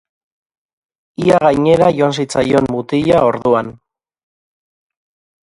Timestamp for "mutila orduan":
2.77-3.71